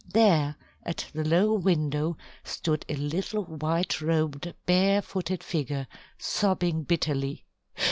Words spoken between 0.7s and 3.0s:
at the low window, stood a